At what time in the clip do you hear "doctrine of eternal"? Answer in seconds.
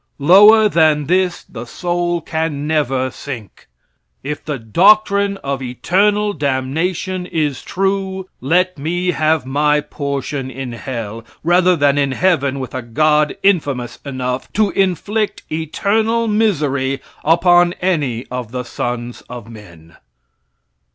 4.57-6.33